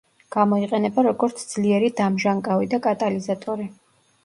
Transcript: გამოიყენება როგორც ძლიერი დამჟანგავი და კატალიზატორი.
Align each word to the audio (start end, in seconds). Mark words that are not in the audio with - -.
გამოიყენება 0.35 1.03
როგორც 1.07 1.43
ძლიერი 1.51 1.93
დამჟანგავი 2.01 2.73
და 2.75 2.83
კატალიზატორი. 2.89 3.71